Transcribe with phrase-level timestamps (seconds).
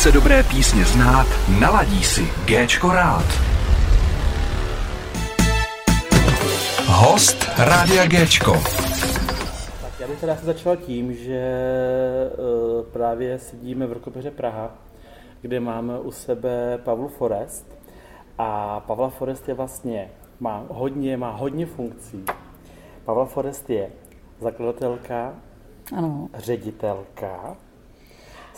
[0.00, 1.26] Chce dobré písně znát,
[1.60, 3.24] naladí si Géčko rád.
[6.86, 8.52] Host Rádia Géčko.
[9.82, 11.42] Tak já bych teda asi začal tím, že
[12.38, 14.70] uh, právě sedíme v Rokopeře Praha,
[15.40, 17.66] kde máme u sebe Pavlu Forest.
[18.38, 20.10] A Pavla Forest je vlastně,
[20.40, 22.24] má hodně, má hodně funkcí.
[23.04, 23.90] Pavla Forest je
[24.40, 25.34] zakladatelka,
[25.96, 26.28] Ano.
[26.34, 27.56] ředitelka,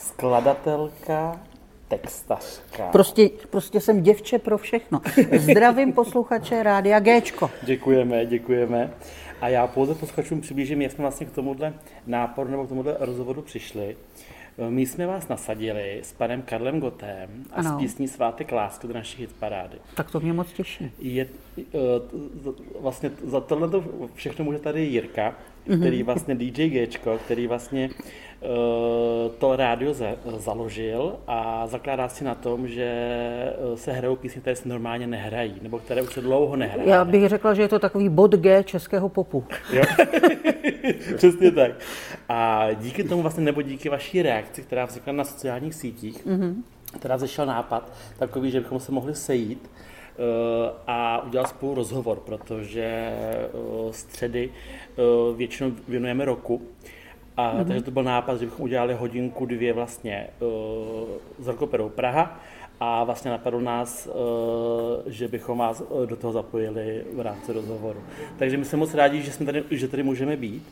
[0.03, 1.41] skladatelka,
[1.89, 2.89] textařka.
[2.93, 5.01] Prostě, prostě jsem děvče pro všechno.
[5.39, 7.51] Zdravím posluchače Rádia Géčko.
[7.63, 8.91] Děkujeme, děkujeme.
[9.41, 11.75] A já pouze posluchačům přiblížím, jak jsme vlastně k tomuhle
[12.07, 13.97] náporu nebo k tomuhle rozhovoru přišli.
[14.59, 17.71] My jsme vás nasadili s panem Karlem Gotem a Ano.
[17.71, 19.77] s písní Svátek lásky do naší hitparády.
[19.95, 20.91] Tak to mě moc těší.
[20.99, 21.27] Je,
[21.59, 21.65] eh,
[22.81, 23.85] vlastně za tohle to
[24.15, 25.35] všechno může tady Jirka,
[25.65, 27.91] který vlastně DJ Gčko, který vlastně
[28.43, 28.47] eh,
[29.39, 30.07] to rádio za,
[30.37, 35.55] založil a zakládá si na tom, že eh, se hrajou písně, které se normálně nehrají,
[35.63, 36.89] nebo které už se dlouho nehrají.
[36.89, 39.45] Já bych řekla, že je to takový bod G českého popu.
[39.73, 39.83] Jo?
[41.17, 41.71] Přesně tak.
[42.29, 46.55] A díky tomu vlastně, nebo díky vaší reakci, která vznikla na sociálních sítích, mm-hmm.
[46.99, 52.85] teda zešel nápad takový, že bychom se mohli sejít eh, a udělat spolu rozhovor, protože
[52.85, 53.49] eh,
[53.91, 56.63] středy eh, většinou věnujeme roku.
[57.37, 57.67] A mm-hmm.
[57.67, 60.27] takže to byl nápad, že bychom udělali hodinku, dvě vlastně
[61.39, 62.41] s Rokoperou Praha
[62.81, 64.09] a vlastně napadlo nás,
[65.07, 68.01] že bychom vás do toho zapojili v rámci rozhovoru.
[68.39, 70.63] Takže my jsme moc rádi, že, jsme tady, že tady můžeme být.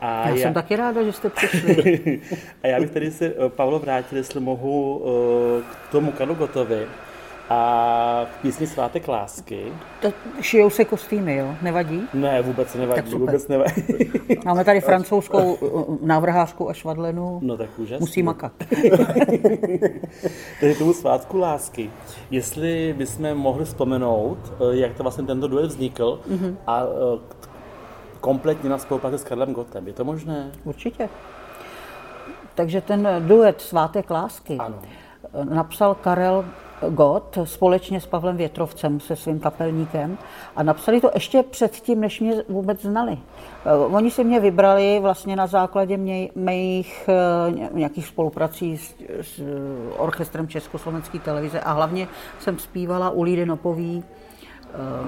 [0.00, 2.20] A Já jsem taky ráda, že jste přišli.
[2.62, 6.86] a já bych tady se, eh, Pavlo, vrátil, jestli mohu eh, k tomu Kanu Gotovi
[7.50, 9.62] a k písni Svátek lásky.
[10.00, 11.54] To šijou se kostýmy, jo?
[11.62, 12.02] Nevadí?
[12.14, 13.20] Ne, vůbec nevadí, Tak super.
[13.20, 13.82] vůbec nevadí.
[14.44, 17.38] Máme tady francouzskou uh, návrhářku a švadlenu.
[17.42, 18.00] No tak úžasný.
[18.02, 18.52] Musí makat.
[20.60, 21.90] Takže tomu svátku lásky.
[22.30, 26.54] Jestli bychom mohli vzpomenout, eh, jak to vlastně tento duet vznikl mm-hmm.
[26.66, 27.37] a eh, k-
[28.20, 29.86] kompletně na spolupráci s Karlem Gottem.
[29.86, 30.50] Je to možné?
[30.64, 31.08] Určitě.
[32.54, 34.78] Takže ten duet Svátek lásky Ano.
[35.44, 36.44] napsal Karel
[36.90, 40.18] Gott společně s Pavlem Větrovcem, se svým kapelníkem
[40.56, 43.18] a napsali to ještě předtím, než mě vůbec znali.
[43.66, 48.94] Eh, Oni si mě vybrali vlastně na základě mě, mých eh, ně- nějakých spoluprací s,
[49.20, 49.40] s
[49.96, 52.08] orchestrem Československé televize a hlavně
[52.40, 54.12] jsem zpívala u Lídy Nopový eh,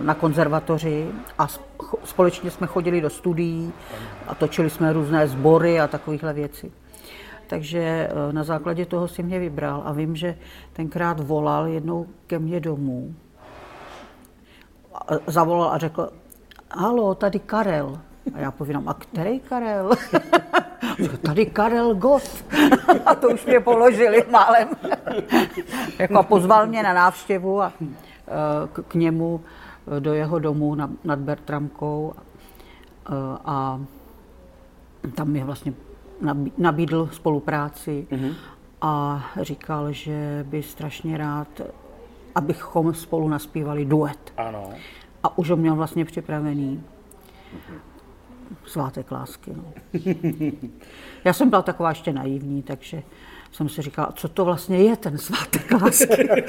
[0.03, 1.07] na konzervatoři
[1.39, 1.47] a
[2.05, 3.73] společně jsme chodili do studií
[4.27, 6.73] a točili jsme různé sbory a takovéhle věci.
[7.47, 10.39] Takže eh, na základě toho si mě vybral a vím, že
[10.73, 13.15] tenkrát volal jednou ke mně domů.
[14.95, 16.09] A zavolal a řekl,
[16.71, 18.01] halo, tady Karel.
[18.35, 19.91] A já povídám, a který Karel?
[21.23, 22.45] Tady Karel Gott.
[23.07, 24.69] A to už mě položili málem.
[25.99, 28.10] jako pozval mě na návštěvu a eh,
[28.73, 29.41] k, k němu
[29.99, 32.13] do jeho domu na, nad Bertramkou.
[32.17, 33.13] Eh,
[33.45, 33.81] A
[35.15, 35.73] tam mi vlastně
[36.23, 38.07] nabí- nabídl spolupráci
[38.83, 41.49] a říkal, že by strašně rád,
[42.35, 44.33] abychom spolu naspívali duet.
[44.37, 44.71] Ano.
[45.23, 46.83] A už ho měl vlastně připravený.
[48.67, 49.53] Svátek lásky.
[49.57, 49.65] No.
[51.25, 53.03] Já jsem byla taková ještě naivní, takže
[53.53, 56.29] jsem si říkala, co to vlastně je ten svátek lásky.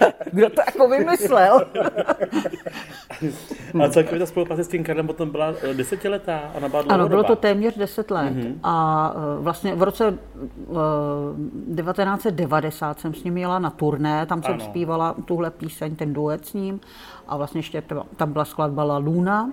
[0.32, 1.66] Kdo to jako vymyslel?
[3.84, 7.24] A celkově ta spolupráce s tím Karlem potom byla eh, desetiletá a byla Ano, bylo
[7.24, 8.32] to téměř 10 let.
[8.34, 8.54] Mm-hmm.
[8.62, 14.54] A eh, vlastně v roce eh, 1990 jsem s ním jela na turné, tam jsem
[14.54, 14.64] Ano.
[14.64, 16.80] zpívala tuhle píseň, ten duet s ním.
[17.28, 19.50] A vlastně ještě tam- tam byla skladba La Luna.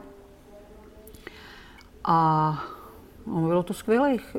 [2.06, 2.59] A
[3.28, 4.36] no, bylo to skvělých,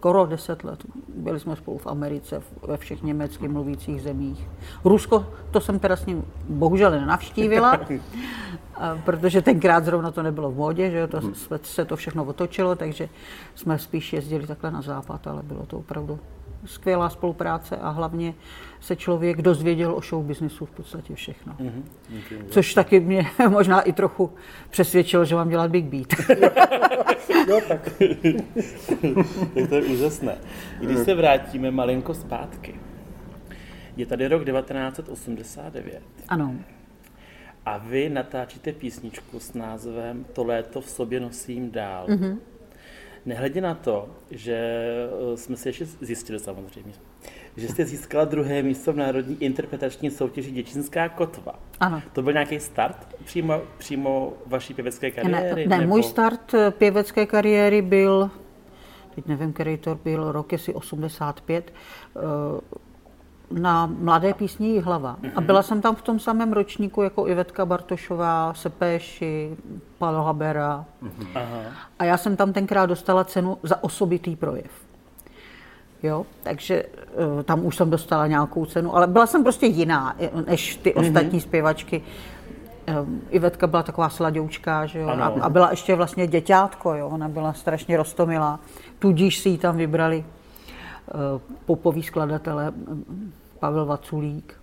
[0.00, 0.84] skoro 10 let.
[1.14, 4.48] Byli jsme spolu v Americe, ve všech německy mluvících zemích.
[4.84, 7.80] Rusko, to jsem teda s ním bohužel nenavštívila,
[9.04, 13.08] protože tenkrát zrovna to nebylo v módě, že to se, se to všechno otočilo, takže
[13.54, 16.18] jsme spíš jezdili takhle na západ, ale bylo to opravdu
[16.64, 18.34] skvělá spolupráce a hlavně
[18.80, 21.56] se člověk dozvěděl o show businessu v podstatě všechno.
[22.50, 24.32] Což taky mě možná i trochu
[24.70, 26.08] přesvědčilo, že mám dělat Big Beat.
[27.48, 27.90] Jo, tak.
[29.54, 30.38] tak to je úžasné.
[30.80, 32.74] Když se vrátíme malinko zpátky.
[33.96, 36.54] Je tady rok 1989 ano.
[37.66, 42.06] a vy natáčíte písničku s názvem To léto v sobě nosím dál.
[42.06, 42.38] Mm-hmm.
[43.26, 46.92] Nehledě na to, že eh, jsme si ještě zjistili samozřejmě,
[47.56, 51.52] že jste získala druhé místo v Národní interpretační soutěži Děčinská kotva.
[51.80, 52.02] Ano.
[52.12, 55.66] To byl nějaký start přímo, přímo vaší pěvecké Ne, kariéry?
[55.66, 55.88] ne nebo...
[55.88, 58.30] můj start eh, pěvecké kariéry byl
[59.14, 61.72] teď nevím, který to byl, rok jestli 85,
[63.50, 65.16] na Mladé písní hlava.
[65.36, 69.56] A byla jsem tam v tom samém ročníku jako Ivetka Bartošová, Sepéši,
[69.98, 70.84] Pavel Habera.
[71.34, 71.60] Aha.
[71.98, 74.70] A já jsem tam tenkrát dostala cenu za osobitý projev.
[76.02, 76.84] Jo, takže
[77.36, 81.00] uh, tam už jsem dostala nějakou cenu, ale byla jsem prostě jiná než ty mm-hmm.
[81.00, 82.02] ostatní zpěvačky.
[83.02, 87.28] Um, Ivetka byla taková sladoučka, že jo, a, a byla ještě vlastně děťátko, jo, ona
[87.28, 88.60] byla strašně rostomilá,
[88.98, 92.72] tudíž si ji tam vybrali uh, popoví skladatelé
[93.60, 94.54] Pavel Vaculík.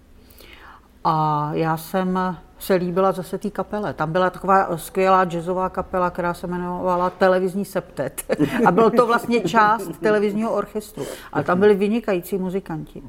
[1.03, 3.93] A já jsem se líbila zase té kapele.
[3.93, 8.23] Tam byla taková skvělá jazzová kapela, která se jmenovala Televizní septet.
[8.65, 11.03] A byl to vlastně část televizního orchestru.
[11.33, 13.03] A tam byli vynikající muzikanti.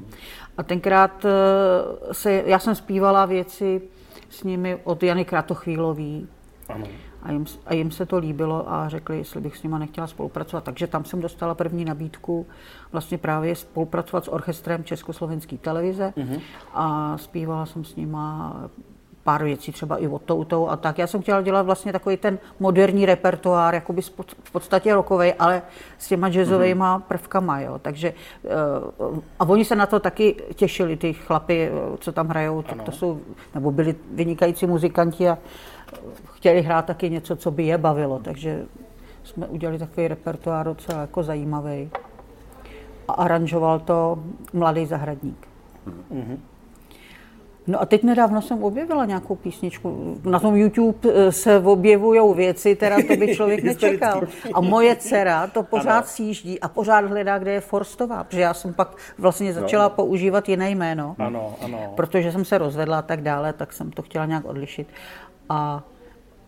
[0.59, 3.83] A tenkrát eh, se, já jsem zpívala věci
[4.31, 6.29] s nimi od Jany Kratochvílový.
[6.69, 6.87] Ano
[7.23, 10.65] a jim, a jim se to líbilo a řekli, jestli bych s nima nechtěla spolupracovat.
[10.65, 12.47] Takže tam jsem dostala první nabídku
[12.93, 16.41] vlastně právě spolupracovat s orchestrem Československé televize mm-hmm.
[16.75, 18.57] a zpívala jsem s nima
[19.29, 20.99] pár věcí, třeba i od toutou a tak.
[20.99, 24.03] Já jsem chtěla dělat vlastně takový ten moderní repertoár, jakoby
[24.43, 25.63] v podstatě rokový, ale
[25.99, 27.01] s těma jazzovými mm-hmm.
[27.01, 27.79] prvkama, jo.
[27.79, 28.49] Takže, eh,
[29.39, 32.93] a oni se na to taky těšili, ty chlapy, eh, co tam hrajou, tak to
[32.93, 33.21] jsou,
[33.55, 35.39] nebo byli vynikající muzikanti a
[36.25, 38.65] chtěli hrát taky něco, co by je bavilo, takže
[39.25, 41.91] jsme udělali takový repertoár docela jako zajímavý.
[43.09, 44.19] A aranžoval to
[44.53, 45.49] mladý zahradník.
[45.87, 46.39] Mm-hmm.
[47.69, 50.17] No a teď nedávno jsem objevila nějakou písničku.
[50.25, 54.23] Na tom YouTube eh, se objevují věci, teda to by člověk nečekal.
[54.55, 56.07] A moje dcera to pořád ano.
[56.07, 59.91] sjíždí a pořád hledá, kde je Forstová, protože já jsem pak vlastně začala no.
[59.91, 61.17] používat jiné jméno.
[61.19, 61.93] Ano, ano.
[61.95, 64.89] Protože jsem se rozvedla a tak dále, tak jsem to chtěla nějak odlišit.
[65.49, 65.85] A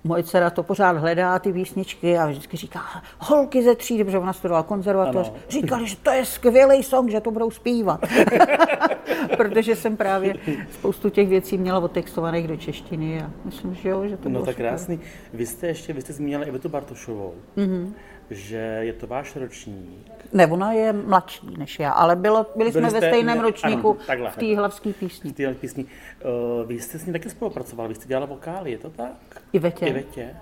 [0.05, 2.81] moje dcera to pořád hledá, ty písničky a vždycky říká,
[3.19, 5.39] holky ze třídy, protože ona studovala konzervatoř, ano.
[5.49, 8.01] říkali, že to je skvělý song, že to budou zpívat.
[9.37, 10.35] protože jsem právě
[10.71, 14.57] spoustu těch věcí měla otextovaných do češtiny a myslím, že jo, že to No tak
[14.57, 15.01] krásný.
[15.35, 17.93] Vy jste ještě, vy jste zmínila Ivetu Bartošovou, mm-hmm.
[18.31, 20.11] Že je to váš ročník.
[20.33, 23.43] Ne, ona je mladší než já, ale bylo, byli, byli jsme jste, ve stejném ne,
[23.43, 25.31] ročníku ano, takhle, v té hlavské písni.
[25.31, 25.85] V té písni.
[25.85, 29.13] Uh, vy jste s ní taky spolupracoval, vy jste dělala vokály, je to tak?
[29.53, 29.87] I Vetě.
[29.87, 30.37] I Vetě.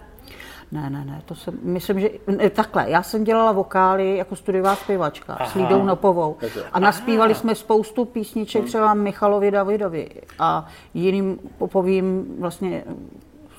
[0.72, 4.76] Ne, ne, ne, to jsem, myslím, že ne, takhle, já jsem dělala vokály jako studiová
[4.76, 5.50] zpěvačka Aha.
[5.50, 6.36] s Lídou Nopovou
[6.72, 7.40] a naspívali Aha.
[7.40, 12.84] jsme spoustu písniček třeba Michalovi Davidovi a jiným popovým vlastně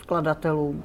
[0.01, 0.83] skladatelům.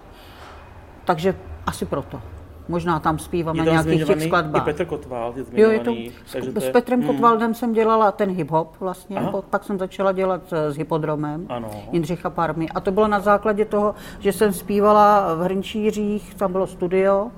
[1.04, 1.34] Takže
[1.66, 2.20] asi proto.
[2.68, 4.62] Možná tam zpíváme nějakých těch skladbách.
[4.62, 5.94] I Petr Kotwald je jo, je to,
[6.32, 7.08] takže s, s Petrem hmm.
[7.08, 9.42] Kotwaldem jsem dělala ten hip-hop vlastně, Aha.
[9.50, 11.70] pak jsem začala dělat s Hypodromem ano.
[11.92, 12.68] Jindřicha Parmy.
[12.68, 17.30] A to bylo na základě toho, že jsem zpívala v Hrnčířích, tam bylo studio,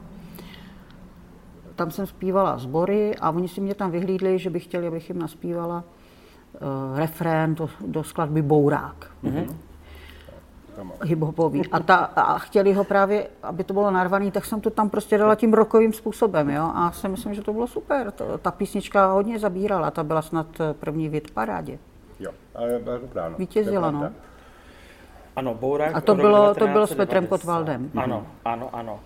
[1.75, 5.19] tam jsem zpívala sbory a oni si mě tam vyhlídli, že by chtěli, abych jim
[5.19, 9.11] naspívala uh, refrén do, do skladby Bourák.
[9.25, 9.66] Mm-hmm
[11.03, 11.63] hiphopový.
[11.73, 15.19] A, ta, a chtěli ho právě, aby to bylo narvaný, tak jsem to tam prostě
[15.19, 16.51] dala tím rokovým způsobem.
[16.51, 16.71] Jo?
[16.75, 18.11] A si myslím, že to bylo super.
[18.11, 21.79] To, ta písnička hodně zabírala, ta byla snad první v parádě.
[22.21, 23.29] Jo, ale byla dobrá.
[23.29, 23.37] No.
[23.39, 24.11] Vítězila, no.
[25.37, 25.97] Ano, Bourák.
[25.97, 27.91] A to bylo, to bylo s Petrem Kotvaldem.
[27.97, 29.01] Ano, ano, ano.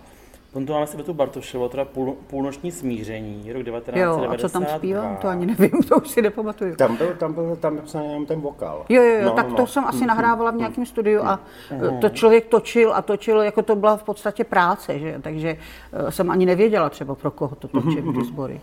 [0.51, 4.01] Potom tu máme tu Bartošovo, teda půl, půlnoční smíření, rok 1992.
[4.01, 6.75] Jo, a co tam zpívám, to ani nevím, to už si nepamatuju.
[6.75, 8.85] Tam byl, tam byl tam jenom ten vokál.
[8.89, 9.67] Jo, jo, jo, no, tak no, to no.
[9.67, 11.39] jsem asi nahrávala v nějakém studiu a
[11.91, 11.99] mm.
[11.99, 15.19] to člověk točil a točil, jako to byla v podstatě práce, že?
[15.21, 15.57] takže
[15.93, 18.61] eh, jsem ani nevěděla třeba pro koho to točím, ty sbory.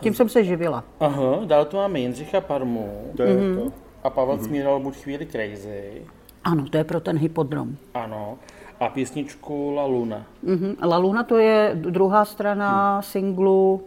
[0.00, 0.84] Tím jsem se živila.
[1.00, 3.12] Aha, dál tu máme Jindřicha Parmu.
[3.16, 3.64] To je mm-hmm.
[3.64, 3.72] to.
[4.04, 4.44] A Pavel mm-hmm.
[4.44, 6.02] Smíral buď chvíli crazy.
[6.44, 7.76] Ano, to je pro ten hypodrom.
[7.94, 8.38] Ano.
[8.80, 10.26] A písničku La Luna.
[10.44, 10.88] Mm-hmm.
[10.88, 13.02] La Luna to je druhá strana mm.
[13.02, 13.82] singlu,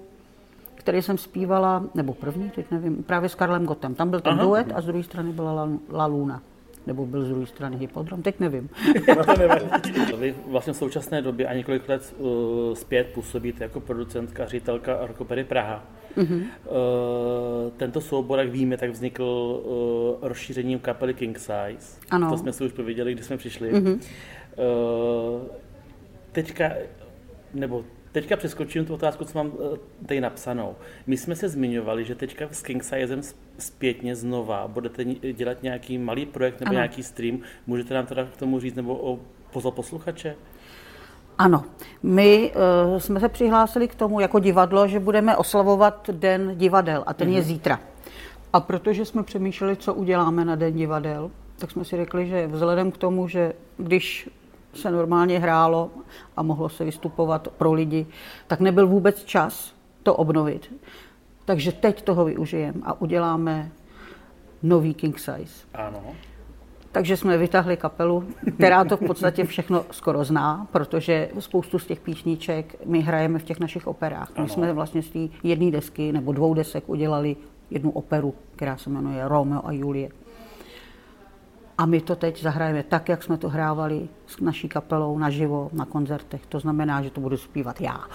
[0.75, 3.95] který jsem zpívala, nebo první, teď nevím, právě s Karlem Gotem.
[3.95, 4.43] Tam byl ten Aha.
[4.43, 6.41] duet a z druhé strany byla La, La Luna.
[6.88, 8.69] Nebo byl z druhé strany Hypodrom, teď nevím.
[10.17, 12.29] Vy vlastně v současné době a několik let uh,
[12.73, 15.83] zpět působíte jako producentka, ředitelka Rokopery Praha.
[16.17, 16.41] Mm-hmm.
[16.41, 22.00] Uh, tento soubor, jak víme, tak vznikl uh, rozšířením kapely King Size.
[22.09, 22.29] Ano.
[22.29, 23.73] To jsme si už pověděli, když jsme přišli.
[23.73, 24.00] Mm-hmm.
[24.57, 25.41] Uh,
[26.31, 26.69] teďka,
[27.53, 30.75] nebo teďka přeskočím tu otázku, co mám uh, tady napsanou.
[31.07, 33.22] My jsme se zmiňovali, že teďka s King Sizem
[33.57, 36.74] zpětně znova budete dělat nějaký malý projekt nebo ano.
[36.74, 37.39] nějaký stream.
[37.67, 39.19] Můžete nám teda k tomu říct nebo o
[39.51, 40.36] pozor posluchače?
[41.38, 41.63] Ano,
[42.03, 42.51] my
[42.91, 47.27] uh, jsme se přihlásili k tomu jako divadlo, že budeme oslavovat Den divadel a ten
[47.27, 47.33] mm-hmm.
[47.33, 47.48] je mhm.
[47.48, 47.79] zítra.
[48.53, 52.91] A protože jsme přemýšleli, co uděláme na Den divadel, tak jsme si řekli, že vzhledem
[52.91, 54.29] k tomu, že když
[54.74, 55.92] se normálně hrálo
[56.38, 58.06] a mohlo se vystupovat pro lidi,
[58.48, 60.74] tak nebyl vůbec čas to obnovit.
[61.46, 63.72] Takže teď toho využijeme a uděláme
[64.63, 65.68] nový king size.
[65.74, 66.03] Ano.
[66.92, 68.24] Takže jsme vytáhli kapelu,
[68.56, 73.44] která to v podstatě všechno skoro zná, protože spoustu z těch písniček my hrajeme v
[73.44, 74.30] těch našich operách.
[74.30, 74.48] My Ano.
[74.48, 77.36] jsme vlastně z té jedné desky nebo dvou desek udělali
[77.72, 80.10] jednu operu, která se jmenuje Romeo a Julie.
[81.84, 85.86] A my to teď zahrajeme tak, jak jsme to hrávali s naší kapelou naživo na
[85.86, 86.42] koncertech.
[86.46, 88.04] To znamená, že to budu zpívat já.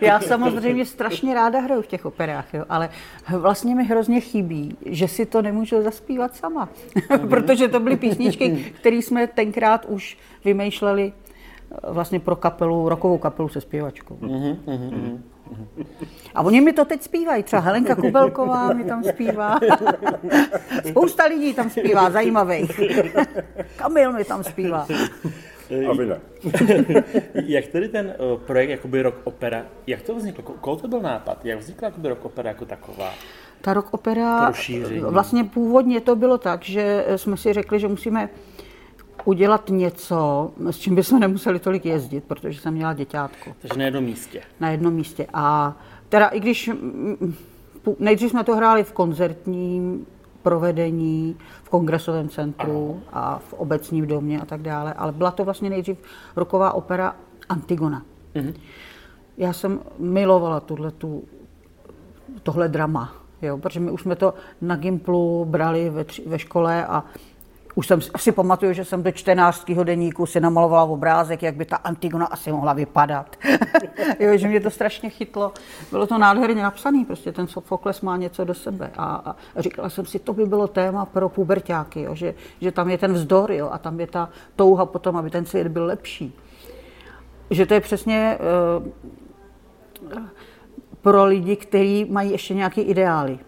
[0.00, 2.88] Já samozřejmě strašně ráda hraju v těch operách, jo, ale
[3.38, 6.68] vlastně mi hrozně chybí, že si to nemůžu zaspívat sama.
[7.28, 13.48] Protože to byly písničky, které jsme tenkrát už vymýšleli eh, vlastně pro kapelu, rokovou kapelu
[13.48, 14.18] se zpěvačkou.
[16.34, 19.58] A oni mi to teď zpívají, třeba Helenka Kubelková mi tam zpívá.
[20.88, 22.80] Spousta lidí tam zpívá, zajímavých.
[23.76, 24.86] Kamil mi tam zpívá.
[25.90, 26.20] A vy ne.
[27.34, 30.44] Jak tedy ten uh, projekt jakoby rock opera, jak to vzniklo?
[30.44, 31.44] Ko- Koho to byl nápad?
[31.44, 33.10] Jak vznikla jakoby rock opera jako taková?
[33.60, 34.52] Ta rock opera,
[35.08, 38.28] vlastně původně to bylo tak, že jsme si řekli, že musíme
[39.24, 44.04] udělat něco, s čím bychom nemuseli tolik jezdit, protože jsem měla děťátko Takže na jednom
[44.04, 44.40] místě.
[44.60, 45.26] na jednom místě.
[45.34, 45.76] A
[46.08, 47.34] teda i když mm,
[47.84, 50.06] pu- nejdřív jsme to hráli v koncertním
[50.42, 55.70] provedení, v kongresovém centru a v obecním domě a tak dále, ale byla to vlastně
[55.70, 55.98] nejdřív
[56.36, 57.16] roková opera
[57.48, 58.02] Antigona.
[59.38, 61.24] Já jsem milovala tuhletu,
[62.42, 63.12] tohle drama,
[63.42, 67.04] jo, protože my už jsme to na Gimplu brali ve, tři, ve škole a
[67.74, 69.84] už jsem si- pamatuju, že jsem do 14.
[69.84, 73.36] deníku si namalovala obrázek, jak by ta Antigona asi mohla vypadat.
[74.20, 75.52] jo, že mě to strašně chytlo.
[75.90, 78.90] Bylo to nádherně napsané, prostě ten Sofokles má něco do sebe.
[78.96, 79.04] A,
[79.56, 82.98] a říkala jsem si, to by bylo téma pro pubertáky, jo, že, že tam je
[82.98, 86.34] ten vzdor jo, a tam je ta touha potom, aby ten svět byl lepší.
[87.50, 90.20] Že to je přesně eh,
[91.00, 93.38] pro lidi, kteří mají ještě nějaké ideály.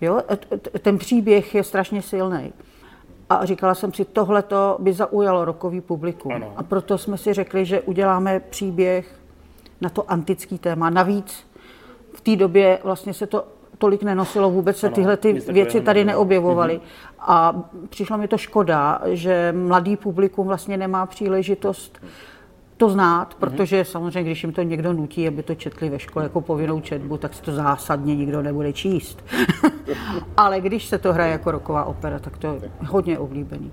[0.00, 0.20] Jo?
[0.82, 2.52] Ten příběh je strašně silný.
[3.30, 4.44] A říkala jsem si, tohle
[4.78, 6.32] by zaujalo rokový publikum.
[6.32, 6.52] Ano.
[6.56, 9.20] A proto jsme si řekli, že uděláme příběh
[9.80, 10.90] na to antický téma.
[10.90, 11.46] Navíc
[12.14, 13.44] v té době vlastně se to
[13.78, 16.80] tolik nenosilo, vůbec se Ano, tyhle ty věci tady neobjevovaly.
[17.18, 22.00] A přišlo mi to škoda, že mladý publikum vlastně nemá příležitost
[22.78, 26.40] to znát, protože samozřejmě, když jim to někdo nutí, aby to četli ve škole jako
[26.40, 29.24] povinnou četbu, tak si to zásadně nikdo nebude číst.
[30.36, 33.72] Ale když se to hraje jako roková opera, tak to je hodně oblíbený.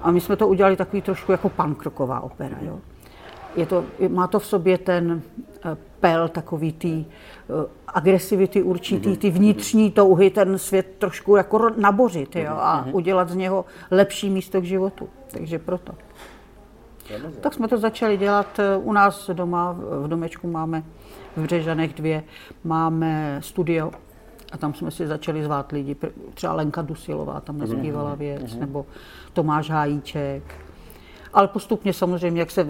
[0.00, 2.56] A my jsme to udělali takový trošku jako punk rocková opera.
[2.60, 2.78] Jo.
[3.56, 5.22] Je to, má to v sobě ten
[5.64, 12.36] eh, pel takový ty eh, agresivity určitý, ty vnitřní touhy, ten svět trošku jako nabořit
[12.36, 15.08] jo, a udělat z něho lepší místo k životu.
[15.30, 15.92] Takže proto.
[17.40, 20.82] Tak jsme to začali dělat eh, u nás doma, v domečku máme
[21.36, 22.24] v Břežanech dvě,
[22.64, 23.90] máme studio
[24.52, 25.96] a tam jsme si začali zvát lidi,
[26.34, 28.86] třeba Lenka Dusilová tam nespívala věc, nebo
[29.32, 30.42] Tomáš Hájíček.
[31.32, 32.66] Ale postupně samozřejmě, jak se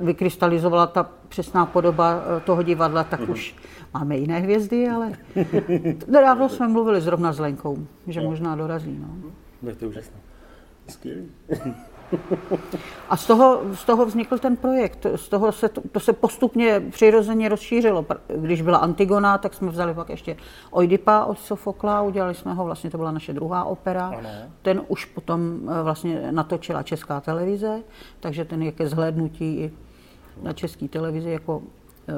[0.00, 3.56] vykrystalizovala ta přesná podoba eh, toho divadla, tak už
[3.94, 5.12] máme jiné hvězdy, ale
[6.06, 8.98] nedávno jsme mluvili zrovna s Lenkou, že možná dorazí.
[9.00, 9.30] No.
[9.66, 10.16] Tak to je úžasné.
[10.88, 11.28] Skvělý.
[13.08, 15.06] A z toho, z toho vznikl ten projekt.
[15.16, 18.06] Z toho se to, to se postupně přirozeně rozšířilo.
[18.36, 20.36] Když byla Antigona, tak jsme vzali pak ještě
[20.70, 24.06] Oidipa od Sofokla, udělali jsme ho, vlastně to byla naše druhá opera.
[24.08, 24.28] Ano.
[24.62, 27.82] Ten už potom eh, vlastně natočila Česká televize,
[28.20, 29.72] takže ten je ke zhlédnutí i
[30.42, 31.62] na České televizi jako,
[32.08, 32.12] eh,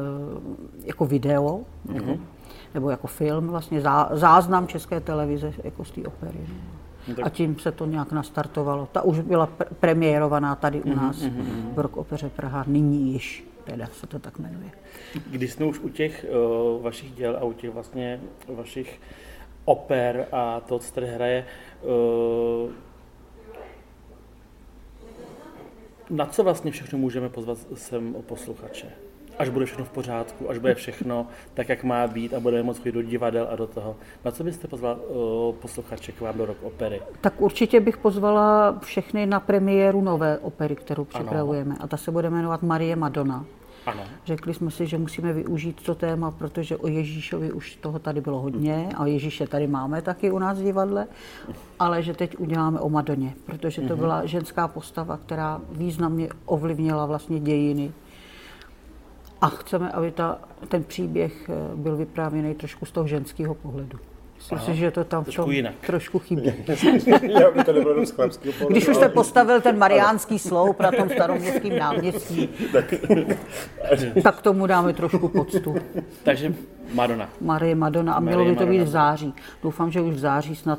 [0.85, 1.61] jako video,
[1.95, 2.19] jako,
[2.75, 6.39] nebo jako film, vlastně zá, záznam České televize jako z té opery.
[7.09, 7.15] No.
[7.23, 8.89] A tím se to nějak nastartovalo.
[8.93, 11.23] Ta už byla pr- premiérovaná tady u nás
[11.75, 14.71] v Rock Opeře Praha, nyní již, teda se to tak jmenuje.
[15.31, 16.27] Když jsme už u těch
[16.77, 19.01] uh, vašich děl a u těch vlastně vašich
[19.65, 21.47] oper a to, co tady hraje,
[21.83, 22.71] uh,
[26.11, 28.87] na co vlastně všechno můžeme pozvat sem posluchače?
[29.41, 32.79] Až bude všechno v pořádku, až bude všechno tak, jak má být a budeme moct
[32.79, 33.97] chodit do divadel a do toho.
[34.25, 37.01] Na co byste pozval uh, posluchače k vám do rock opery?
[37.21, 41.77] Tak určitě bych pozvala všechny na premiéru nové opery, kterou připravujeme.
[41.81, 43.45] A ta se bude jmenovat Marie Madonna.
[43.87, 44.03] Ano.
[44.27, 48.41] Řekli jsme si, že musíme využít to téma, protože o Ježíšovi už toho tady bylo
[48.41, 51.07] hodně a Ježíše tady máme taky u nás v divadle,
[51.79, 57.41] ale že teď uděláme o Madoně, protože to byla ženská postava, která významně ovlivnila vlastně
[57.41, 57.93] dějiny.
[59.41, 63.99] A chceme, aby ta, ten příběh eh, byl vyprávěný trošku z toho ženského pohledu.
[64.41, 65.75] Myslím si, že to tam v Trošku tom jinak.
[65.87, 66.43] trošku chybí.
[67.41, 68.73] Já by to nebylo z chlapského pohledu.
[68.75, 72.49] Když už jste postavil ten mariánský sloup na tom staroměstském náměstí,
[74.23, 75.75] tak tomu dáme trošku poctu.
[76.23, 76.55] Takže
[76.95, 77.29] Madonna.
[77.41, 79.35] Marie Madonna a Marie mělo by to být v září.
[79.63, 80.79] Doufám, že už v září snad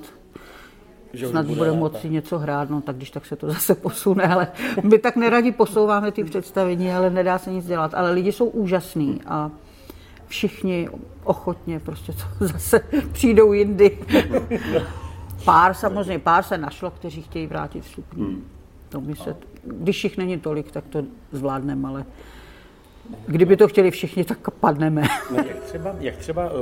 [1.14, 4.24] Že snad bude bude moci něco hrát, no tak když tak se to zase posune,
[4.24, 4.48] ale
[4.84, 7.94] my tak neradi posouváme ty představení, ale nedá se nic dělat.
[7.94, 9.52] Ale lidi jsou úžasní a
[10.28, 10.90] všichni
[11.24, 12.80] ochotně prostě to zase
[13.12, 13.98] přijdou jindy.
[15.46, 18.44] Pár samozřejmě, pár se našlo, kteří chtějí vrátit vstupní.
[18.90, 22.06] To by se, když jich není tolik, tak to zvládneme, ale
[23.28, 25.02] kdyby to chtěli všichni, tak padneme.
[25.48, 26.60] Jak třeba, jak třeba uh,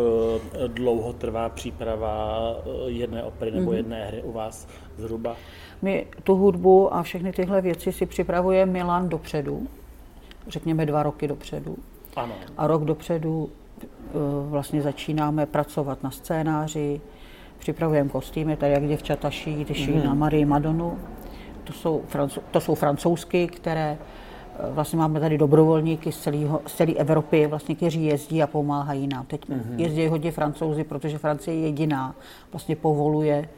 [0.67, 3.59] dlouho trvá příprava uh, jedné opery Mhm.
[3.59, 5.35] nebo jedné hry u vás zhruba?
[5.81, 9.67] My tu hudbu a všechny tyhle věci si připravuje Milan dopředu,
[10.47, 11.75] řekněme dva roky dopředu.
[12.15, 12.33] Ano.
[12.57, 13.49] A rok dopředu
[13.83, 13.85] eh,
[14.49, 17.01] vlastně začínáme pracovat na scénáři,
[17.59, 20.99] připravujeme kostýmy, tady jak děvčata šijí, ty šijí na Marii Madonu.
[21.63, 24.05] To jsou, franco- to jsou francouzsky, které eh,
[24.71, 29.25] vlastně máme tady dobrovolníky z, celého, z celé Evropy, vlastně, kteří jezdí a pomáhají nám.
[29.25, 29.41] Teď
[29.77, 32.15] jezdí hodně francouzi, protože Francie je jediná,
[32.51, 33.49] vlastně povoluje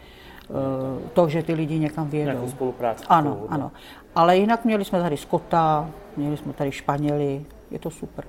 [0.49, 2.51] eh, to, že ty lidi někam Nějakou vyjedou.
[2.51, 3.03] spolupráci.
[3.09, 3.53] Ano, takovou, no.
[3.53, 3.71] ano.
[4.15, 7.41] Ale jinak měli jsme tady Skota, měli jsme tady Španěli,
[7.71, 8.25] je to super.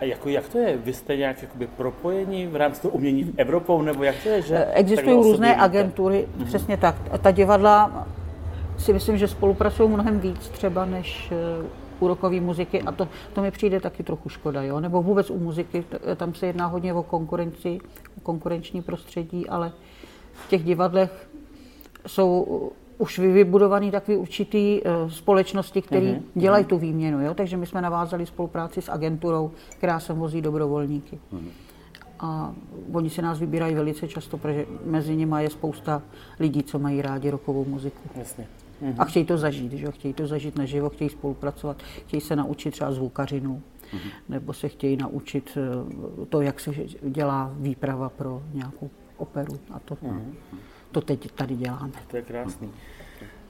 [0.00, 0.76] A jako, jak to je?
[0.76, 4.56] Vy jste nějak jakoby propojení v rámci toho umění Evropou, nebo jak to je, že
[4.56, 5.60] Eh, Existují různé víte?
[5.60, 6.94] agentury, přesně tak.
[7.22, 8.06] Ta divadla
[8.78, 11.32] si myslím, že spolupracují mnohem víc třeba než
[12.00, 14.80] eh, u rokové muziky a to, to mi přijde taky trochu škoda, jo?
[14.80, 15.84] nebo vůbec u muziky,
[16.16, 17.78] tam se jedná hodně o konkurenci,
[18.16, 19.72] o konkurenční prostředí, ale
[20.32, 21.28] v těch divadlech
[22.06, 27.34] jsou už vybudovaný takový určitý eh, společnosti, které Mhm, dělají tu výměnu, jo?
[27.34, 31.18] takže my jsme navázali spolupráci s agenturou, která sem vozí dobrovolníky.
[31.32, 31.48] Mhm.
[32.20, 32.54] A
[32.92, 36.02] oni si nás vybírají velice často, protože mezi nimi je spousta
[36.40, 38.08] lidí, co mají rádi rokovou muziku.
[38.14, 38.46] Jasně.
[38.98, 42.92] A chtějí to zažít, že chtějí to zažít naživo, chtějí spolupracovat, chtějí se naučit třeba
[42.92, 43.62] zvukařinu,
[44.28, 45.58] nebo se chtějí naučit
[46.22, 46.70] eh, to, jak se
[47.02, 49.60] dělá výprava pro nějakou operu.
[49.72, 49.96] A to,
[50.92, 51.92] to teď tady děláme.
[52.10, 52.70] To je krásný.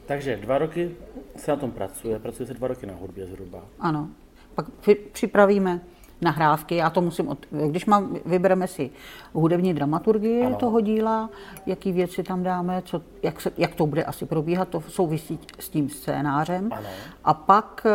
[0.07, 0.91] Takže dva roky
[1.37, 3.65] se na tom pracuje, pracuje se dva roky na hudbě zhruba.
[3.79, 4.09] Ano.
[4.55, 5.81] Pak při- připravíme
[6.21, 8.91] nahrávky, já to musím, od, když mám, vybereme si
[9.33, 10.57] hudební dramaturgii Ano.
[10.57, 11.31] toho díla,
[11.67, 15.69] jaký věci tam dáme, co, jak, se, jak to bude asi probíhat, to souvisí s
[15.69, 16.69] tím scénářem.
[16.73, 16.87] Ano.
[17.25, 17.91] A pak eh,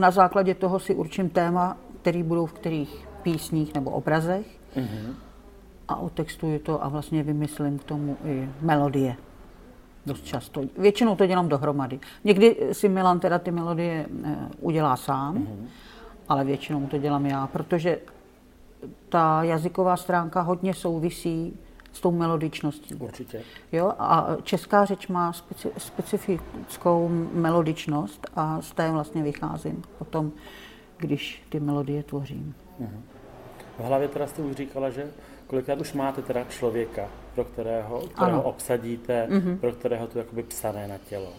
[0.00, 4.46] na základě toho si určím téma, který budou v kterých písních nebo obrazech
[5.88, 9.16] a otextuji to a vlastně vymyslím k tomu i melodie.
[10.06, 10.60] Dost často.
[10.78, 12.00] Většinou to dělám dohromady.
[12.24, 15.46] Někdy si Milan teda ty melodie eh, udělá sám,
[16.28, 17.98] ale většinou to dělám já, protože
[19.08, 21.58] ta jazyková stránka hodně souvisí
[21.92, 22.94] s tou melodičností.
[22.94, 23.42] Určitě.
[23.72, 23.92] Jo?
[23.98, 30.32] A česká řeč má speci, specifickou melodičnost a z té vlastně vycházím potom,
[30.96, 32.54] když ty melodie tvořím.
[33.78, 35.10] V hlavě teda jste už říkala, že
[35.46, 38.42] kolikrát už máte teda člověka, pro kterého, kterého Ano.
[38.42, 39.28] obsadíte,
[39.60, 41.32] pro kterého to jakoby psané na tělo.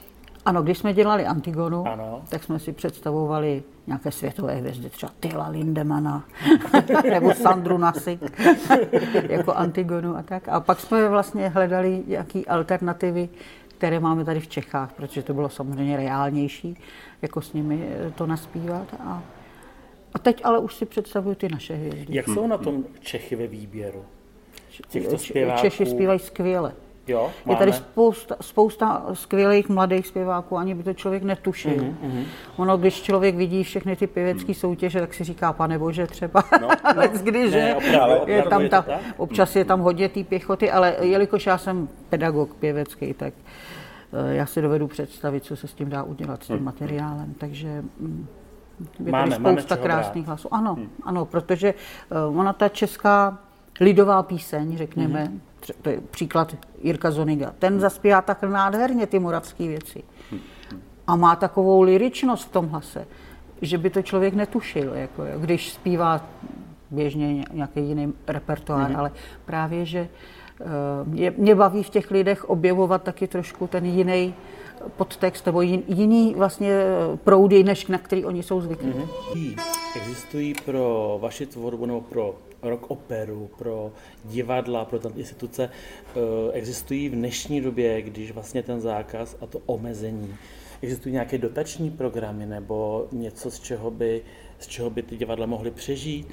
[0.45, 2.21] Ano, když jsme dělali Antigonu, Ano.
[2.29, 6.25] tak jsme si představovali nějaké světové hvězdy, třeba Tyla Lindemana
[7.09, 8.19] nebo Sandru Nasik
[9.29, 10.49] jako Antigonu a tak.
[10.49, 13.29] A pak jsme vlastně hledali nějaké alternativy,
[13.67, 16.77] které máme tady v Čechách, protože to bylo samozřejmě reálnější,
[17.21, 18.87] jako s nimi eh, to naspívat.
[18.99, 19.23] A,
[20.13, 22.05] a teď ale už si představuju ty naše hvězdy.
[22.15, 24.05] Jak jsou na tom Čechy ve výběru?
[24.87, 25.61] Těchto Č- zpěváků?
[25.61, 26.73] Češi zpívají skvěle.
[27.07, 27.83] Jo, Je tady máme.
[27.83, 31.71] spousta, spousta skvělých mladých zpěváků, ani by to člověk netušil.
[31.77, 32.23] Mm-hmm.
[32.57, 36.67] Ono, když člověk vidí všechny ty pěvecké soutěže, tak si říká, pane bože, třeba, no,
[36.95, 38.99] no, kdy, že Ne, opravdu, je opravdu tam je ta, tak?
[39.17, 43.33] občas je tam hodně té pěchoty, ale jelikož já jsem pedagog pěvecký, tak
[44.13, 47.33] eh, já si dovedu představit, co se s tím dá udělat, s tím materiálem.
[47.37, 48.27] Takže mm,
[49.05, 50.53] je Máme- tady máme spousta čeho krásných hlasů.
[50.53, 51.67] Ano, ano, protože
[52.11, 53.37] eh, ona ta česká
[53.79, 55.41] lidová píseň, řekněme, Mhm.
[55.61, 60.03] tře- to je příklad Jirka Zoniga, ten zaspívá tak nádherně ty moravské věci.
[61.07, 63.07] A má takovou liričnost v tom hlase,
[63.61, 66.25] že by to člověk netušil, jako, když zpívá
[66.91, 69.11] běžně ně- nějaký jiný repertoár, ale
[69.45, 69.99] právě, že
[70.61, 70.65] eh,
[71.05, 74.33] mě, mě baví v těch lidech objevovat taky trošku ten jiný
[74.97, 78.91] podtext nebo jin, jiný vlastně eh, proudy, než na který oni jsou zvyklí.
[78.93, 79.61] Mm-hmm.
[79.95, 83.91] Existují pro vaši tvorbu nebo pro rock operu, pro
[84.25, 86.19] divadla, pro tam instituce, eh,
[86.51, 90.35] existují v dnešní době, když vlastně ten zákaz a to omezení,
[90.81, 94.21] existují nějaké dotační programy nebo něco, z čeho by,
[94.59, 96.27] z čeho by ty divadla mohly přežít?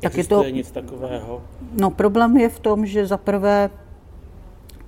[0.00, 1.42] Tak je Existuje to, nic takového?
[1.72, 3.70] no problém je v tom, že za prvé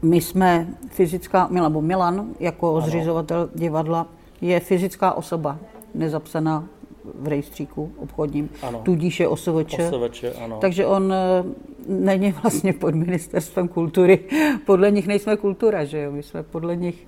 [0.03, 2.87] my jsme fyzická, nebo Milan jako ano.
[2.87, 4.07] zřizovatel divadla
[4.41, 5.59] je fyzická osoba,
[5.95, 6.69] nezapsaná
[7.15, 8.81] v rejstříku obchodním, Ano.
[8.85, 9.79] tudíž je OSVČ.
[9.79, 10.59] OSVČ, ano.
[10.61, 11.45] Takže on eh,
[11.89, 14.19] není vlastně pod ministerstvem kultury.
[14.67, 16.13] Podle nich nejsme kultura, že jo?
[16.13, 17.07] My jsme podle nich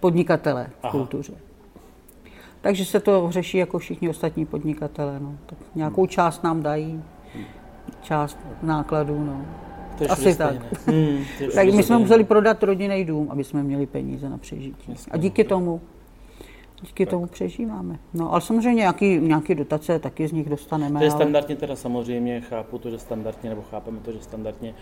[0.00, 0.90] podnikatelé v Aha.
[0.92, 1.32] kultuře.
[2.60, 5.20] Takže se to řeší jako všichni ostatní podnikatelé.
[5.20, 5.34] No.
[5.46, 7.02] Tak nějakou část nám dají,
[8.02, 9.24] část nákladů.
[9.24, 9.46] No.
[9.98, 10.54] To je asi tak.
[10.86, 11.18] Hmm,
[11.54, 14.94] Tak my jsme museli prodat rodinný dům, aby jsme měli peníze na přežití.
[15.10, 15.80] A díky tomu,
[16.86, 17.98] díky tomu přežíváme.
[18.14, 21.00] No, ale samozřejmě nějaký, nějaký dotace taky z nich dostaneme.
[21.00, 21.20] To je ale...
[21.20, 24.74] standardně teda samozřejmě, chápu to, že standardně, nebo chápeme to, že standardně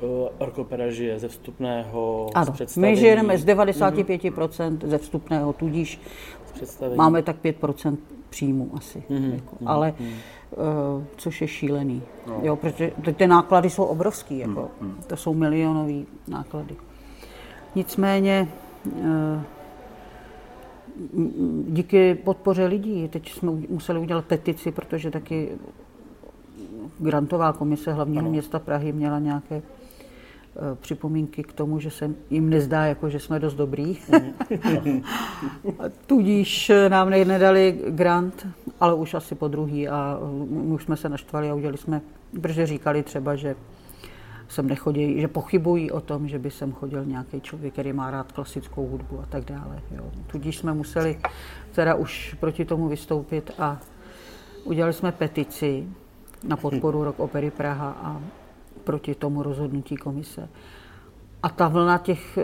[0.00, 2.92] uh, orkopera žije ze vstupného, z Ano, představení.
[2.94, 6.00] my žijeme z 95% ze vstupného, tudíž
[6.46, 6.96] z představení.
[6.96, 7.96] máme tak 5%
[8.30, 9.02] příjmu asi.
[9.08, 9.94] Jako, ale
[10.50, 12.02] uh, což je šílený.
[12.42, 14.70] Jo, protože ty- náklady jsou obrovský, jako,
[15.06, 15.92] to jsou milionové
[16.28, 16.76] náklady.
[17.74, 18.48] Nicméně
[18.86, 18.92] uh,
[21.68, 25.48] díky podpoře lidí, teď jsme museli udělat petici, protože taky
[26.98, 29.62] grantová komise hlavního města Prahy měla nějaké eh,
[30.80, 33.96] připomínky k tomu, že se jim nezdá, jako že jsme dost dobrý.
[35.78, 38.46] A Tudíž nám ne- nedali grant,
[38.80, 42.00] ale už asi po druhý a my už jsme se naštvali a udělali jsme,
[42.40, 43.56] protože říkali třeba, že
[44.48, 48.32] sem nechodí, že pochybují o tom, že by sem chodil nějaký člověk, který má rád
[48.32, 49.80] klasickou hudbu a tak dále.
[49.90, 50.04] Jo.
[50.26, 51.18] Tudíž jsme museli
[51.72, 53.78] teda už proti tomu vystoupit a
[54.64, 55.88] udělali jsme petici
[56.44, 58.20] na podporu Rock Opery Praha a
[58.84, 60.48] proti tomu rozhodnutí komise.
[61.42, 62.38] A ta vlna těch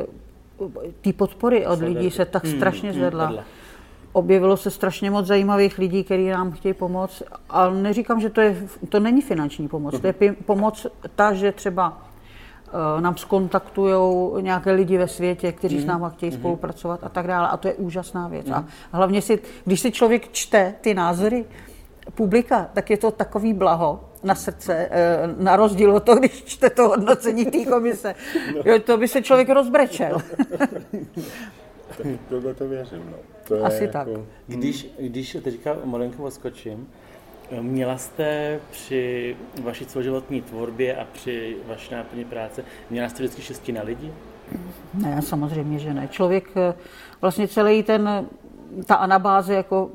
[1.00, 3.44] té podpory od lidí se tak strašně zvedla.
[4.12, 7.22] Objevilo se strašně moc zajímavých lidí, kteří nám chtějí pomoct.
[7.48, 8.56] Ale neříkám, že to, je,
[8.88, 10.00] to není finanční pomoc.
[10.00, 11.98] To je pi- pomoc ta, že třeba
[12.68, 13.94] eh, nám skontaktují
[14.42, 17.48] nějaké lidi ve světě, kteří s náma chtějí spolupracovat a tak dále.
[17.48, 18.50] A to je úžasná věc.
[18.50, 21.44] A hlavně si, když si člověk čte ty názory
[22.14, 26.70] publika, tak je to takový blaho na srdce, eh, na rozdíl od toho, když čte
[26.70, 28.14] to hodnocení té komise.
[28.64, 30.18] Jo, to by se člověk rozbrečel.
[32.28, 33.16] Tohle to věřím, no.
[33.48, 34.08] To je Asi tak.
[34.46, 36.88] Když, když teďka malinko odskočím,
[37.60, 43.72] měla jste při vaší celoživotní tvorbě a při vaší náplně práce, měla jste vždycky štěstí
[43.72, 44.12] na lidi?
[44.94, 46.08] Ne, samozřejmě, že ne.
[46.08, 46.74] Člověk eh,
[47.20, 48.26] vlastně celý ten,
[48.86, 49.90] ta anabáze jako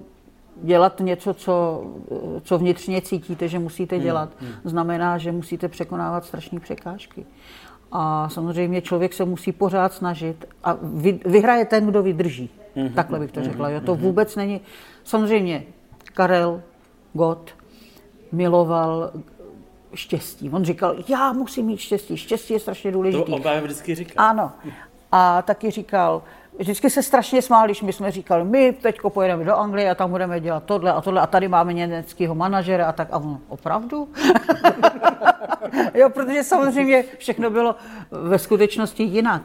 [0.61, 4.29] dělat něco, co, eh, co vnitřně cítíte, že musíte dělat,
[4.63, 7.25] znamená, že musíte překonávat strašné překážky.
[7.91, 12.49] A samozřejmě člověk se musí pořád snažit a vy, vyhraje ten, kdo vydrží.
[12.95, 13.69] Takhle bych to řekla.
[13.69, 13.81] Jo.
[13.81, 14.61] To vůbec není...
[15.03, 15.63] Samozřejmě
[16.13, 16.61] Karel
[17.13, 17.55] Gott
[18.31, 19.11] miloval
[19.93, 20.49] štěstí.
[20.49, 22.17] On říkal, já musím mít štěstí.
[22.17, 23.31] Štěstí je strašně To důležitý.
[23.31, 24.25] on vždycky říkal.
[24.25, 24.51] Ano.
[25.11, 26.23] A taky říkal,
[26.59, 30.09] vždycky se strašně smál, když my jsme říkali, my teď pojedeme do Anglie a tam
[30.09, 33.07] budeme dělat tohle a tohle a tady máme německého manažera a tak.
[33.11, 34.09] A on, opravdu?
[35.93, 37.75] jo, protože samozřejmě všechno bylo
[38.11, 39.41] ve skutečnosti jinak.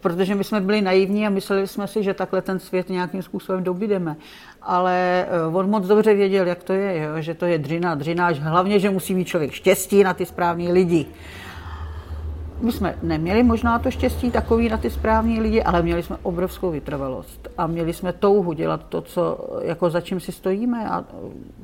[0.00, 3.64] Protože my jsme byli naivní a mysleli jsme si, že takhle ten svět nějakým způsobem
[3.64, 4.16] dobydeme.
[4.62, 7.10] Ale eh, on moc dobře věděl, jak to je, jo?
[7.20, 11.06] že to je dřina, dřina, hlavně, že musí mít člověk štěstí na ty správné lidi.
[12.64, 16.70] My jsme neměli možná to štěstí takový na ty správní lidi, ale měli jsme obrovskou
[16.70, 21.04] vytrvalost a měli jsme touhu dělat to, co, jako za čím si stojíme a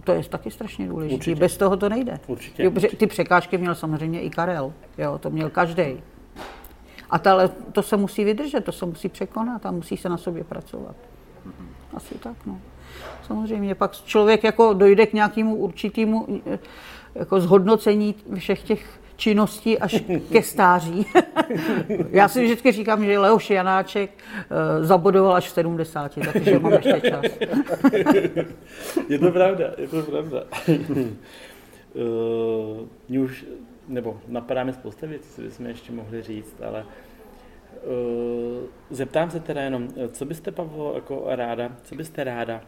[0.04, 1.14] to je taky strašně důležité.
[1.14, 1.40] Určitě.
[1.40, 2.20] Bez toho to nejde.
[2.26, 6.02] Určitě, Jo, ty překážky měl samozřejmě i Karel, jo, to měl každý.
[7.10, 10.44] A ta, to se musí vydržet, to se musí překonat a musí se na sobě
[10.44, 10.96] pracovat.
[11.94, 12.58] Asi tak, no.
[13.26, 16.58] Samozřejmě pak člověk jako dojde k nějakému určitému eh,
[17.14, 20.02] jako zhodnocení všech těch činností až
[20.32, 21.06] ke stáří.
[22.10, 27.00] Já si vždycky říkám, že Leoš Janáček eh, zabodoval až v 70, takže mám ještě
[27.00, 27.24] čas.
[29.08, 30.42] Je to pravda, je to pravda.
[30.68, 30.76] uh,
[33.08, 33.46] mě už,
[33.88, 36.88] nebo napadá mi spousta věcí, co bychom ještě mohli říct, ale uh,
[38.90, 42.60] zeptám se teda jenom, eh, co byste, Pavlo, jako ráda, co byste ráda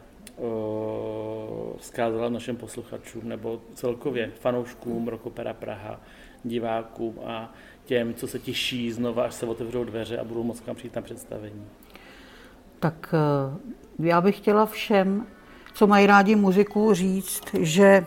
[1.76, 6.00] vzkázala našim posluchačům, nebo celkově fanouškům Rokopera Praha,
[6.44, 7.52] divákům a
[7.84, 10.96] těm, co se těší znova, až se otevřou dveře a budou moc k nám přijít
[10.96, 11.66] na představení.
[12.78, 15.26] Tak eh, já bych chtěla všem,
[15.74, 18.06] co mají rádi muziku, říct, že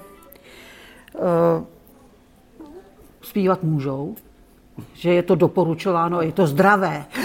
[1.14, 1.22] uh,
[3.22, 4.16] zpívat můžou,
[4.94, 7.06] že je to doporučováno, je to zdravé.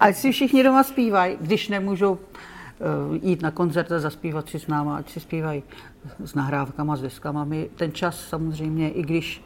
[0.00, 2.18] Ať si všichni doma zpívají, když nemůžou
[3.22, 5.62] jít na koncert a zaspívat si s náma, ať si zpívají
[6.24, 7.44] s nahrávkama, s deskama.
[7.44, 9.42] My ten čas samozřejmě, i když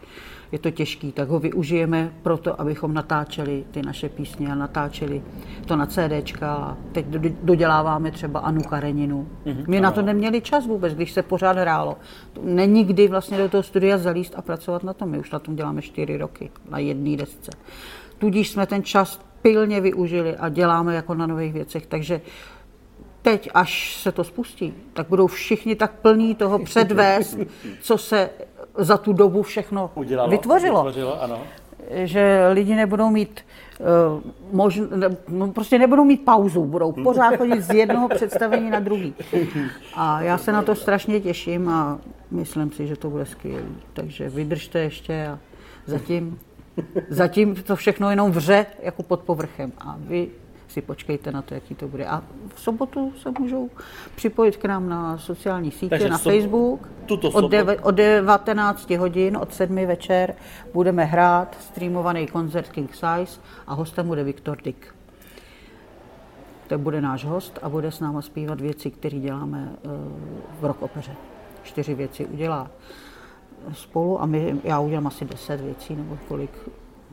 [0.53, 5.23] je to těžký, tak ho využijeme proto, abychom natáčeli ty naše písně a natáčeli
[5.67, 6.77] to na CDčka.
[6.93, 7.07] Teď
[7.43, 9.29] doděláváme třeba Anu Kareninu.
[9.47, 9.85] Mm-hmm, My ano.
[9.85, 11.97] na to neměli čas vůbec, když se pořád hrálo.
[12.43, 15.11] Není kdy vlastně do toho studia zalíst a pracovat na tom.
[15.11, 17.51] My už na tom děláme čtyři roky, na jedné desce.
[18.19, 21.87] Tudíž jsme ten čas pilně využili a děláme jako na nových věcech.
[21.87, 22.21] Takže
[23.23, 27.39] teď, až se to spustí, tak budou všichni tak plní toho předvést,
[27.81, 28.31] co se
[28.77, 30.85] za tu dobu všechno Udělalo, vytvořilo.
[30.85, 31.41] vytvořilo ano.
[31.91, 33.41] Že lidi nebudou mít
[34.15, 34.21] uh,
[34.53, 39.15] možn, ne, no, prostě nebudou mít pauzu, budou pořád chodit z jednoho představení na druhý.
[39.95, 41.99] A já se na to strašně těším a
[42.31, 43.63] myslím si, že to bude skvělé.
[43.93, 45.39] Takže vydržte ještě a
[45.87, 46.39] zatím,
[47.09, 49.73] zatím to všechno jenom vře jako pod povrchem.
[49.79, 50.29] A vy
[50.73, 52.07] si počkejte na to, jaký to bude.
[52.07, 52.23] A
[52.55, 53.71] v sobotu se můžou
[54.15, 56.33] připojit k nám na sociální sítě, Takže na sob...
[56.33, 56.89] Facebook.
[57.07, 60.35] Tuto od, deve, od 19 hodin, od 7 večer
[60.73, 64.95] budeme hrát streamovaný koncert King Size a hostem bude Viktor Dick.
[66.67, 69.89] To bude náš host a bude s náma zpívat věci, které děláme eh,
[70.61, 71.13] v rock opeře.
[71.63, 72.71] Čtyři věci udělá
[73.73, 76.51] spolu a my, já udělám asi deset věcí nebo kolik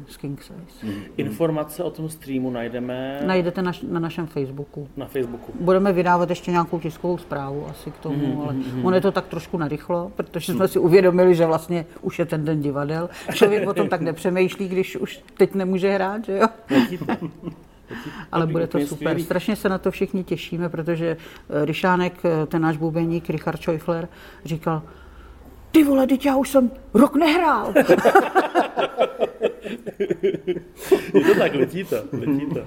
[0.08, 0.88] z King Size.
[0.88, 1.04] Mm-hmm.
[1.18, 3.20] Informace o tom streamu najdeme...
[3.26, 4.88] Najdete na, na našem Facebooku.
[4.98, 5.54] Na Facebooku.
[5.60, 8.42] Budeme vydávat ještě nějakou tiskovou zprávu asi k tomu, mm-hmm.
[8.44, 8.88] ale mm-hmm.
[8.88, 12.46] on je to tak trošku narychlo, protože jsme si uvědomili, že vlastně už je ten
[12.46, 13.10] den divadel.
[13.34, 16.48] Člověk o tom tak nepřemýšlí, když už teď nemůže hrát, že jo?
[18.32, 19.22] Ale bude to super.
[19.22, 21.18] Strašně se na to všichni těšíme, protože
[21.50, 24.08] eh, Ryšánek, eh, ten náš bubeník, Richard Schäufler,
[24.46, 24.82] říkal,
[25.72, 27.74] ty vole, teď já už jsem rok nehrál.
[31.14, 32.66] Je to tak, letí to, letí to.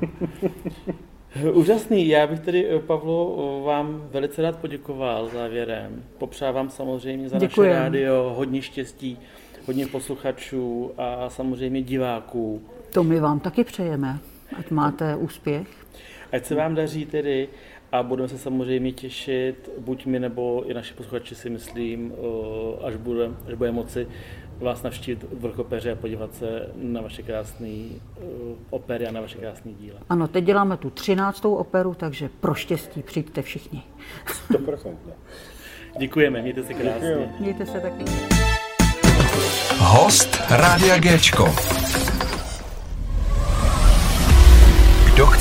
[1.52, 6.02] Úžasný, já bych tedy, eh, Pavlo, vám velice rád poděkoval závěrem.
[6.18, 7.72] Popřávám samozřejmě za Děkujem.
[7.72, 9.18] naše rádio hodně štěstí,
[9.66, 12.62] hodně posluchačů a samozřejmě diváků.
[12.92, 14.18] To my vám taky přejeme,
[14.58, 15.68] ať máte úspěch.
[16.32, 17.48] Ať se vám daří tedy
[17.92, 22.96] a budeme se samozřejmě těšit, buď my nebo i naši posluchači si myslím, eh, až
[22.96, 24.06] bude, až bude moci
[24.62, 29.38] vás navštívit v Vrchopeře a podívat se na vaše krásné uh, opery a na vaše
[29.38, 29.98] krásné díla.
[30.08, 33.82] Ano, teď děláme tu třináctou operu, takže pro štěstí přijďte všichni.
[34.50, 34.94] 100%.
[35.98, 37.08] Děkujeme, mějte se krásně.
[37.08, 37.28] Děkuji.
[37.40, 38.04] Mějte se taky.
[39.78, 41.54] Host Rádia Géčko.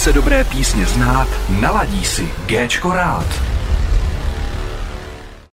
[0.01, 3.50] Chce dobré písně znát, naladí si Géčko rád.